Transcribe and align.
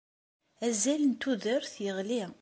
Azal 0.65 1.01
n 1.05 1.13
tudert 1.21 1.73
yeɣli. 1.83 2.21